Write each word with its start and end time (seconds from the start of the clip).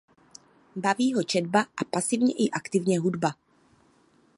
Baví 0.85 1.13
ho 1.13 1.23
četba 1.23 1.61
a 1.61 1.83
pasivně 1.91 2.33
i 2.37 2.49
aktivně 2.51 2.99
hudba. 2.99 3.35